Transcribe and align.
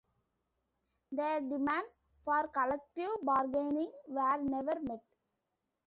Their 1.11 1.41
demands 1.41 1.99
for 2.25 2.47
collective 2.47 3.11
bargaining 3.23 3.91
were 4.07 4.35
never 4.37 4.79
met. 4.79 5.03